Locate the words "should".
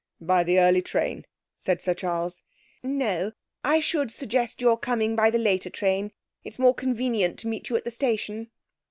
3.79-4.09